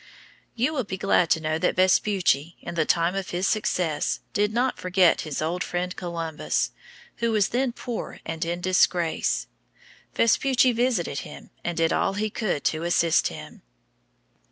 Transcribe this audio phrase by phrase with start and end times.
[0.55, 4.51] You will be glad to know that Vespucci, in the time of his success, did
[4.51, 6.71] not forget his old friend Columbus,
[7.17, 9.45] who was then poor and in disgrace.
[10.15, 13.61] Vespucci visited him and did all he could to assist him.